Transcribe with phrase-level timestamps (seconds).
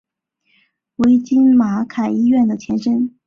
[0.95, 3.13] 为今马偕医院的前身。